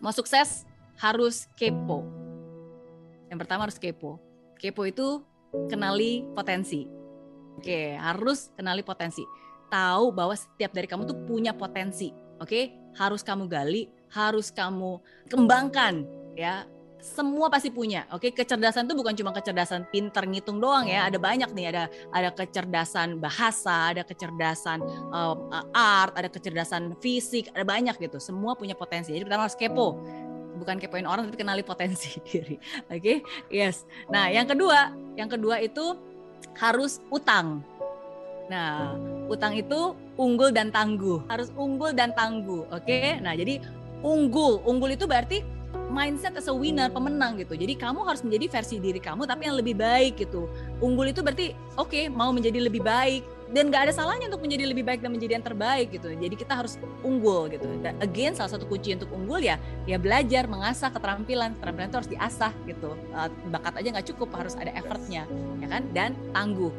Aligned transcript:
mau 0.00 0.12
sukses 0.12 0.64
harus 1.00 1.48
kepo. 1.56 2.04
Yang 3.28 3.38
pertama 3.44 3.68
harus 3.68 3.78
kepo. 3.80 4.20
Kepo 4.56 4.86
itu 4.88 5.20
kenali 5.68 6.24
potensi. 6.32 6.88
Oke, 7.56 7.96
harus 7.96 8.52
kenali 8.52 8.84
potensi. 8.84 9.24
Tahu 9.72 10.12
bahwa 10.12 10.36
setiap 10.36 10.72
dari 10.76 10.86
kamu 10.86 11.08
tuh 11.08 11.18
punya 11.24 11.56
potensi. 11.56 12.12
Oke, 12.36 12.92
harus 12.96 13.24
kamu 13.24 13.48
gali, 13.48 13.88
harus 14.12 14.52
kamu 14.52 15.00
kembangkan 15.32 16.04
ya 16.36 16.68
semua 17.00 17.52
pasti 17.52 17.68
punya. 17.68 18.08
Oke, 18.12 18.32
kecerdasan 18.32 18.88
itu 18.88 18.94
bukan 18.96 19.14
cuma 19.14 19.30
kecerdasan 19.30 19.86
pinter 19.92 20.24
ngitung 20.26 20.58
doang 20.58 20.88
ya. 20.88 21.06
Ada 21.06 21.20
banyak 21.20 21.50
nih, 21.52 21.66
ada 21.72 21.84
ada 22.10 22.28
kecerdasan 22.32 23.20
bahasa, 23.20 23.92
ada 23.94 24.02
kecerdasan 24.02 24.80
uh, 25.12 25.36
art, 25.72 26.16
ada 26.16 26.28
kecerdasan 26.32 26.96
fisik, 26.98 27.52
ada 27.52 27.62
banyak 27.62 27.96
gitu. 28.00 28.18
Semua 28.18 28.56
punya 28.56 28.74
potensi. 28.74 29.12
Jadi 29.12 29.24
pertama 29.24 29.46
harus 29.46 29.58
kepo. 29.58 30.00
Bukan 30.56 30.80
kepoin 30.80 31.04
orang 31.04 31.28
tapi 31.28 31.36
kenali 31.36 31.60
potensi 31.60 32.16
diri. 32.28 32.56
Oke? 32.88 33.00
Okay? 33.00 33.16
Yes. 33.52 33.84
Nah, 34.08 34.32
yang 34.32 34.48
kedua, 34.48 34.92
yang 35.14 35.28
kedua 35.28 35.60
itu 35.60 35.94
harus 36.56 37.04
utang. 37.12 37.60
Nah, 38.48 38.94
utang 39.28 39.52
itu 39.52 39.92
unggul 40.16 40.54
dan 40.54 40.72
tangguh. 40.72 41.20
Harus 41.28 41.52
unggul 41.54 41.92
dan 41.92 42.16
tangguh. 42.16 42.64
Oke? 42.72 42.88
Okay? 42.88 43.20
Nah, 43.20 43.36
jadi 43.36 43.60
unggul. 44.00 44.64
Unggul 44.64 44.96
itu 44.96 45.04
berarti 45.04 45.55
mindset 45.90 46.34
as 46.36 46.50
a 46.50 46.54
winner, 46.54 46.90
pemenang 46.90 47.38
gitu. 47.40 47.54
Jadi 47.54 47.74
kamu 47.78 48.04
harus 48.06 48.22
menjadi 48.22 48.60
versi 48.60 48.76
diri 48.82 49.00
kamu 49.00 49.24
tapi 49.24 49.48
yang 49.48 49.56
lebih 49.58 49.78
baik 49.78 50.20
gitu. 50.20 50.50
Unggul 50.82 51.10
itu 51.10 51.22
berarti 51.22 51.54
oke 51.78 51.90
okay, 51.90 52.04
mau 52.10 52.30
menjadi 52.30 52.58
lebih 52.62 52.82
baik 52.82 53.22
dan 53.46 53.70
gak 53.70 53.86
ada 53.86 53.92
salahnya 53.94 54.26
untuk 54.26 54.42
menjadi 54.42 54.66
lebih 54.66 54.82
baik 54.82 55.00
dan 55.06 55.14
menjadi 55.14 55.38
yang 55.38 55.46
terbaik 55.46 55.94
gitu. 55.94 56.10
Jadi 56.10 56.34
kita 56.34 56.52
harus 56.58 56.74
unggul 57.06 57.46
gitu. 57.46 57.66
Dan 57.78 57.94
again 58.02 58.34
salah 58.34 58.50
satu 58.50 58.66
kunci 58.66 58.98
untuk 58.98 59.10
unggul 59.14 59.38
ya 59.38 59.56
ya 59.86 59.96
belajar 59.98 60.50
mengasah 60.50 60.90
keterampilan. 60.90 61.54
Keterampilan 61.58 61.88
itu 61.88 61.98
harus 62.02 62.10
diasah 62.10 62.52
gitu. 62.66 62.98
Uh, 63.14 63.30
bakat 63.54 63.78
aja 63.78 63.88
nggak 63.94 64.06
cukup 64.14 64.34
harus 64.34 64.58
ada 64.58 64.74
effortnya 64.74 65.24
ya 65.62 65.66
kan 65.70 65.82
dan 65.94 66.10
tangguh 66.34 66.74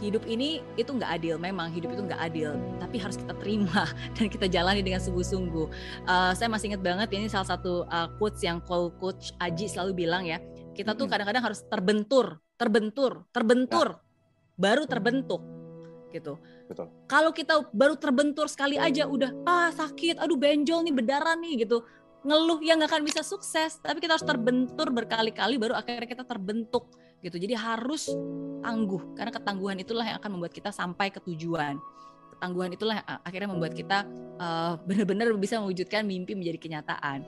hidup 0.00 0.24
ini 0.26 0.64
itu 0.80 0.90
nggak 0.90 1.20
adil. 1.20 1.36
Memang 1.36 1.70
hidup 1.70 1.92
itu 1.92 2.02
nggak 2.02 2.20
adil 2.20 2.56
tapi 2.80 2.96
harus 2.96 3.20
kita 3.20 3.36
terima 3.38 3.84
dan 4.16 4.26
kita 4.26 4.48
jalani 4.48 4.80
dengan 4.80 4.98
sungguh-sungguh. 4.98 5.66
Uh, 6.08 6.32
saya 6.34 6.48
masih 6.48 6.74
ingat 6.74 6.82
banget 6.82 7.08
ini 7.14 7.28
salah 7.28 7.54
satu 7.54 7.84
uh, 7.86 8.08
quotes 8.16 8.40
yang 8.40 8.58
call 8.64 8.90
coach 8.98 9.36
Aji 9.38 9.68
selalu 9.68 10.04
bilang 10.08 10.24
ya 10.26 10.40
kita 10.74 10.96
tuh 10.96 11.06
kadang-kadang 11.10 11.44
harus 11.44 11.60
terbentur 11.68 12.40
terbentur 12.56 13.28
terbentur 13.34 14.00
ya. 14.00 14.02
baru 14.56 14.84
terbentuk 14.88 15.42
gitu. 16.10 16.42
Betul. 16.66 16.90
kalau 17.06 17.30
kita 17.30 17.70
baru 17.70 17.94
terbentur 17.94 18.46
sekali 18.50 18.74
aja 18.74 19.06
udah 19.06 19.30
ah 19.46 19.70
sakit 19.70 20.18
aduh 20.18 20.34
benjol 20.38 20.82
nih 20.82 20.94
berdarah 20.94 21.38
nih 21.38 21.66
gitu 21.66 21.86
ngeluh 22.20 22.60
yang 22.60 22.76
nggak 22.76 22.92
akan 22.92 23.04
bisa 23.04 23.24
sukses 23.24 23.80
tapi 23.80 23.96
kita 24.04 24.20
harus 24.20 24.26
terbentur 24.28 24.92
berkali-kali 24.92 25.56
baru 25.56 25.72
akhirnya 25.72 26.04
kita 26.04 26.24
terbentuk 26.28 26.92
gitu 27.24 27.40
jadi 27.40 27.56
harus 27.56 28.12
tangguh 28.60 29.16
karena 29.16 29.32
ketangguhan 29.32 29.78
itulah 29.80 30.04
yang 30.04 30.20
akan 30.20 30.36
membuat 30.36 30.52
kita 30.52 30.68
sampai 30.68 31.08
ke 31.08 31.20
tujuan 31.24 31.80
ketangguhan 32.36 32.72
itulah 32.76 33.00
yang 33.00 33.08
akhirnya 33.24 33.48
membuat 33.48 33.72
kita 33.72 34.04
uh, 34.36 34.76
benar-benar 34.88 35.32
bisa 35.40 35.56
mewujudkan 35.64 36.04
mimpi 36.04 36.36
menjadi 36.36 36.60
kenyataan 36.60 37.24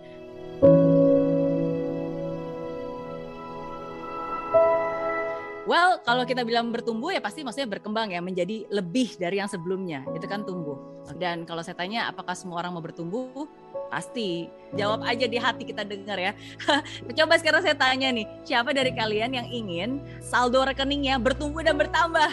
Well, 5.62 6.02
kalau 6.04 6.26
kita 6.26 6.42
bilang 6.42 6.74
bertumbuh 6.74 7.14
ya 7.14 7.22
pasti 7.22 7.46
maksudnya 7.46 7.70
berkembang 7.70 8.10
ya 8.12 8.20
menjadi 8.20 8.66
lebih 8.68 9.14
dari 9.16 9.38
yang 9.40 9.46
sebelumnya. 9.48 10.04
Itu 10.12 10.26
kan 10.26 10.42
tumbuh. 10.42 10.76
Dan 11.16 11.46
kalau 11.48 11.62
saya 11.62 11.78
tanya 11.78 12.10
apakah 12.10 12.34
semua 12.34 12.60
orang 12.60 12.76
mau 12.76 12.82
bertumbuh? 12.82 13.46
Pasti. 13.92 14.48
Jawab 14.72 15.04
aja 15.04 15.28
di 15.28 15.36
hati 15.36 15.68
kita 15.68 15.84
dengar 15.84 16.16
ya. 16.16 16.32
Coba 17.20 17.36
sekarang 17.36 17.60
saya 17.60 17.76
tanya 17.76 18.08
nih, 18.08 18.24
siapa 18.40 18.72
dari 18.72 18.96
kalian 18.96 19.36
yang 19.36 19.44
ingin 19.52 20.00
saldo 20.24 20.64
rekeningnya 20.64 21.20
bertumbuh 21.20 21.60
dan 21.60 21.76
bertambah? 21.76 22.32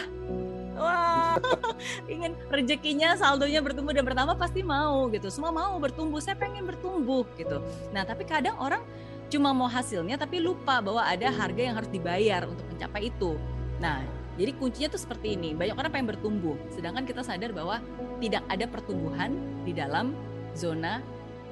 Wah, 0.80 1.36
ingin 2.12 2.32
rezekinya 2.48 3.12
saldonya 3.12 3.60
bertumbuh 3.60 3.92
dan 3.92 4.08
bertambah 4.08 4.40
pasti 4.40 4.64
mau 4.64 5.12
gitu. 5.12 5.28
Semua 5.28 5.52
mau 5.52 5.76
bertumbuh. 5.76 6.16
Saya 6.24 6.40
pengen 6.40 6.64
bertumbuh 6.64 7.28
gitu. 7.36 7.60
Nah, 7.92 8.08
tapi 8.08 8.24
kadang 8.24 8.56
orang 8.56 8.80
cuma 9.28 9.52
mau 9.52 9.68
hasilnya 9.68 10.16
tapi 10.16 10.40
lupa 10.40 10.80
bahwa 10.80 11.04
ada 11.04 11.28
harga 11.28 11.60
yang 11.60 11.76
harus 11.76 11.92
dibayar 11.92 12.48
untuk 12.48 12.64
mencapai 12.72 13.12
itu. 13.12 13.36
Nah, 13.76 14.00
jadi 14.40 14.56
kuncinya 14.56 14.88
tuh 14.96 15.00
seperti 15.04 15.36
ini. 15.36 15.52
Banyak 15.52 15.76
orang 15.76 15.92
pengen 15.92 16.08
bertumbuh, 16.16 16.56
sedangkan 16.72 17.04
kita 17.04 17.20
sadar 17.20 17.52
bahwa 17.52 17.84
tidak 18.24 18.40
ada 18.48 18.64
pertumbuhan 18.64 19.36
di 19.68 19.76
dalam 19.76 20.16
zona 20.56 21.04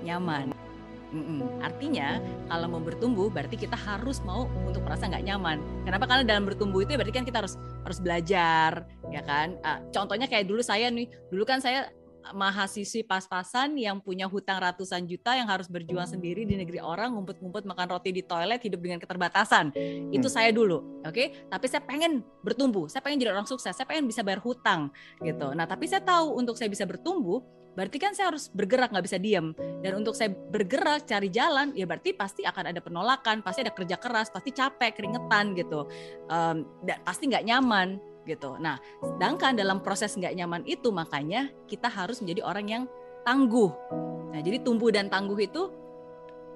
nyaman. 0.04 0.54
Mm-mm. 1.08 1.64
Artinya 1.64 2.20
kalau 2.52 2.68
mau 2.68 2.82
bertumbuh 2.84 3.32
berarti 3.32 3.56
kita 3.56 3.80
harus 3.80 4.20
mau 4.28 4.44
untuk 4.68 4.84
merasa 4.84 5.08
nggak 5.08 5.24
nyaman. 5.24 5.56
Kenapa? 5.88 6.04
Karena 6.04 6.24
dalam 6.24 6.44
bertumbuh 6.44 6.84
itu 6.84 6.92
berarti 7.00 7.14
kan 7.16 7.24
kita 7.24 7.40
harus 7.40 7.56
harus 7.56 7.98
belajar, 7.98 8.84
ya 9.08 9.22
kan? 9.24 9.56
Uh, 9.64 9.80
contohnya 9.88 10.28
kayak 10.28 10.44
dulu 10.44 10.60
saya 10.60 10.92
nih, 10.92 11.08
dulu 11.32 11.48
kan 11.48 11.64
saya 11.64 11.88
mahasiswi 12.32 13.04
pas-pasan 13.08 13.76
yang 13.78 14.00
punya 14.02 14.28
hutang 14.28 14.60
ratusan 14.60 15.08
juta 15.08 15.32
yang 15.36 15.48
harus 15.48 15.68
berjuang 15.70 16.04
sendiri 16.04 16.44
di 16.44 16.60
negeri 16.60 16.80
orang 16.82 17.16
ngumpet-ngumpet 17.16 17.64
makan 17.64 17.86
roti 17.88 18.10
di 18.12 18.22
toilet 18.24 18.60
hidup 18.60 18.80
dengan 18.80 18.98
keterbatasan 19.00 19.72
itu 20.12 20.28
hmm. 20.28 20.34
saya 20.34 20.50
dulu 20.52 21.04
oke 21.04 21.14
okay? 21.14 21.46
tapi 21.48 21.66
saya 21.70 21.82
pengen 21.84 22.20
bertumbuh 22.44 22.90
saya 22.90 23.00
pengen 23.00 23.24
jadi 23.24 23.32
orang 23.32 23.48
sukses 23.48 23.72
saya 23.72 23.86
pengen 23.88 24.08
bisa 24.08 24.20
bayar 24.20 24.42
hutang 24.42 24.92
gitu 25.24 25.52
nah 25.56 25.64
tapi 25.64 25.88
saya 25.88 26.04
tahu 26.04 26.36
untuk 26.36 26.58
saya 26.58 26.68
bisa 26.68 26.84
bertumbuh 26.84 27.40
berarti 27.78 28.02
kan 28.02 28.10
saya 28.10 28.34
harus 28.34 28.50
bergerak 28.50 28.90
nggak 28.90 29.06
bisa 29.06 29.22
diam 29.22 29.54
dan 29.54 29.94
untuk 29.94 30.18
saya 30.18 30.34
bergerak 30.34 31.06
cari 31.06 31.30
jalan 31.30 31.70
ya 31.78 31.86
berarti 31.86 32.10
pasti 32.10 32.42
akan 32.42 32.74
ada 32.74 32.82
penolakan 32.82 33.38
pasti 33.46 33.62
ada 33.62 33.70
kerja 33.70 33.94
keras 34.02 34.34
pasti 34.34 34.50
capek 34.50 34.98
keringetan 34.98 35.54
gitu 35.54 35.86
um, 36.26 36.66
dan 36.82 36.98
pasti 37.06 37.30
nggak 37.30 37.46
nyaman 37.46 38.02
gitu. 38.28 38.60
Nah, 38.60 38.76
sedangkan 39.00 39.56
dalam 39.56 39.80
proses 39.80 40.12
nggak 40.12 40.36
nyaman 40.36 40.62
itu 40.68 40.92
makanya 40.92 41.48
kita 41.64 41.88
harus 41.88 42.20
menjadi 42.20 42.44
orang 42.44 42.66
yang 42.68 42.84
tangguh. 43.24 43.72
Nah, 44.36 44.40
jadi 44.44 44.60
tumbuh 44.60 44.92
dan 44.92 45.08
tangguh 45.08 45.40
itu 45.40 45.72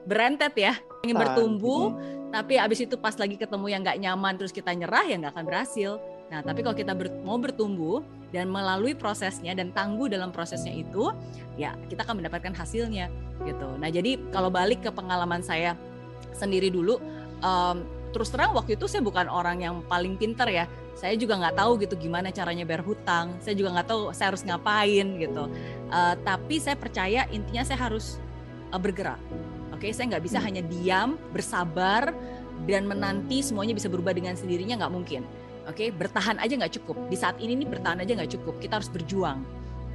berentet 0.05 0.53
ya. 0.61 0.77
Ingin 1.03 1.17
bertumbuh, 1.19 1.97
tapi 2.31 2.61
abis 2.61 2.85
itu 2.85 2.95
pas 3.01 3.17
lagi 3.17 3.41
ketemu 3.41 3.67
yang 3.73 3.81
nggak 3.83 3.99
nyaman 3.99 4.37
terus 4.37 4.53
kita 4.53 4.71
nyerah 4.77 5.09
ya 5.09 5.17
nggak 5.19 5.33
akan 5.33 5.47
berhasil. 5.49 5.97
Nah, 6.33 6.41
tapi 6.41 6.65
kalau 6.65 6.73
kita 6.73 6.97
ber, 6.97 7.13
mau 7.29 7.37
bertumbuh 7.37 8.01
dan 8.33 8.49
melalui 8.49 8.97
prosesnya 8.97 9.53
dan 9.53 9.69
tangguh 9.77 10.09
dalam 10.09 10.33
prosesnya 10.33 10.73
itu, 10.73 11.13
ya 11.61 11.77
kita 11.93 12.09
akan 12.09 12.25
mendapatkan 12.25 12.57
hasilnya 12.57 13.13
gitu. 13.45 13.69
Nah, 13.77 13.93
jadi 13.93 14.17
kalau 14.33 14.49
balik 14.49 14.81
ke 14.81 14.89
pengalaman 14.89 15.45
saya 15.45 15.77
sendiri 16.33 16.73
dulu, 16.73 16.97
um, 17.45 17.85
terus 18.17 18.33
terang 18.33 18.57
waktu 18.57 18.81
itu 18.81 18.89
saya 18.89 19.05
bukan 19.05 19.29
orang 19.29 19.65
yang 19.65 19.81
paling 19.89 20.21
pinter 20.21 20.45
ya 20.47 20.69
saya 20.93 21.17
juga 21.17 21.41
nggak 21.41 21.57
tahu 21.57 21.81
gitu 21.81 21.97
gimana 21.97 22.29
caranya 22.29 22.69
bayar 22.69 22.85
hutang 22.85 23.33
saya 23.41 23.57
juga 23.57 23.73
nggak 23.81 23.89
tahu 23.89 24.03
saya 24.13 24.37
harus 24.37 24.45
ngapain 24.45 25.07
gitu 25.17 25.45
uh, 25.89 26.15
tapi 26.21 26.61
saya 26.61 26.77
percaya 26.77 27.25
intinya 27.33 27.65
saya 27.65 27.81
harus 27.89 28.21
uh, 28.71 28.77
bergerak 28.77 29.17
oke 29.73 29.81
okay? 29.81 29.91
saya 29.97 30.13
nggak 30.13 30.25
bisa 30.29 30.39
hmm. 30.39 30.47
hanya 30.47 30.63
diam 30.69 31.17
bersabar 31.33 32.13
dan 32.69 32.87
menanti 32.87 33.41
semuanya 33.43 33.73
bisa 33.75 33.89
berubah 33.89 34.13
dengan 34.13 34.37
sendirinya 34.37 34.85
nggak 34.85 34.93
mungkin 34.93 35.25
oke 35.67 35.77
okay? 35.77 35.89
bertahan 35.91 36.39
aja 36.43 36.55
nggak 36.59 36.75
cukup 36.83 36.97
di 37.09 37.17
saat 37.17 37.37
ini 37.39 37.59
nih 37.59 37.69
bertahan 37.69 38.03
aja 38.03 38.13
nggak 38.19 38.33
cukup 38.39 38.59
kita 38.59 38.83
harus 38.83 38.91
berjuang 38.91 39.43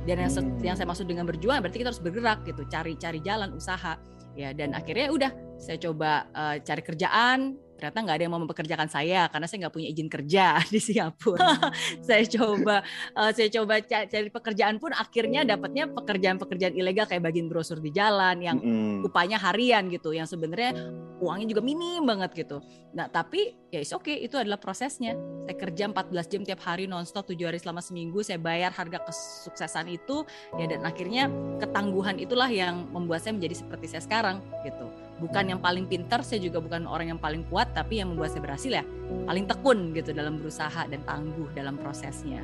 dan 0.08 0.24
yang, 0.24 0.32
hmm. 0.32 0.64
yang 0.64 0.76
saya 0.80 0.88
maksud 0.88 1.06
dengan 1.06 1.28
berjuang 1.28 1.60
berarti 1.60 1.84
kita 1.84 1.92
harus 1.92 2.04
bergerak 2.04 2.48
gitu 2.48 2.64
cari 2.72 2.96
cari 2.96 3.20
jalan 3.20 3.52
usaha 3.52 4.00
ya 4.38 4.54
dan 4.54 4.78
akhirnya 4.78 5.10
udah 5.12 5.32
saya 5.58 5.78
coba 5.82 6.30
uh, 6.32 6.56
cari 6.62 6.82
kerjaan 6.86 7.58
ternyata 7.78 7.98
nggak 8.02 8.16
ada 8.18 8.24
yang 8.26 8.34
mau 8.34 8.42
mempekerjakan 8.42 8.90
saya 8.90 9.30
karena 9.30 9.46
saya 9.46 9.58
nggak 9.66 9.76
punya 9.78 9.88
izin 9.94 10.10
kerja 10.10 10.46
di 10.74 10.80
Singapura. 10.82 11.54
saya 12.08 12.26
coba 12.26 12.82
uh, 13.14 13.32
saya 13.32 13.50
coba 13.54 13.80
cari 13.86 14.30
pekerjaan 14.34 14.82
pun 14.82 14.92
akhirnya 14.98 15.46
dapatnya 15.46 15.94
pekerjaan-pekerjaan 15.94 16.74
ilegal 16.74 17.06
kayak 17.06 17.22
bagian 17.22 17.46
brosur 17.46 17.78
di 17.78 17.94
jalan 17.94 18.42
yang 18.42 18.58
mm. 18.58 19.06
upahnya 19.06 19.38
harian 19.38 19.94
gitu, 19.94 20.10
yang 20.10 20.26
sebenarnya 20.26 20.74
uangnya 21.18 21.58
juga 21.58 21.62
minim 21.66 22.06
banget 22.06 22.34
gitu. 22.46 22.62
Nah 22.94 23.10
tapi 23.10 23.58
ya 23.74 23.82
is 23.82 23.92
oke 23.94 24.06
okay, 24.06 24.22
itu 24.22 24.38
adalah 24.38 24.62
prosesnya. 24.62 25.18
Saya 25.48 25.56
kerja 25.56 25.88
14 25.90 26.32
jam 26.32 26.42
tiap 26.44 26.62
hari 26.62 26.86
nonstop 26.86 27.28
7 27.30 27.40
hari 27.48 27.60
selama 27.60 27.80
seminggu, 27.80 28.20
saya 28.22 28.38
bayar 28.38 28.76
harga 28.76 29.00
kesuksesan 29.08 29.88
itu 29.88 30.28
ya 30.60 30.68
dan 30.68 30.84
akhirnya 30.84 31.32
ketangguhan 31.64 32.20
itulah 32.20 32.50
yang 32.52 32.86
membuat 32.92 33.24
saya 33.24 33.34
menjadi 33.38 33.64
seperti 33.64 33.86
saya 33.96 34.04
sekarang 34.04 34.44
gitu 34.68 34.88
bukan 35.18 35.50
yang 35.50 35.60
paling 35.62 35.90
pintar 35.90 36.22
saya 36.22 36.38
juga 36.42 36.62
bukan 36.62 36.86
orang 36.86 37.18
yang 37.18 37.22
paling 37.22 37.42
kuat 37.50 37.74
tapi 37.74 38.02
yang 38.02 38.14
membuat 38.14 38.38
saya 38.38 38.44
berhasil 38.46 38.72
ya 38.72 38.84
paling 39.26 39.46
tekun 39.50 39.96
gitu 39.98 40.14
dalam 40.14 40.38
berusaha 40.38 40.86
dan 40.88 41.02
tangguh 41.04 41.50
dalam 41.58 41.76
prosesnya. 41.80 42.44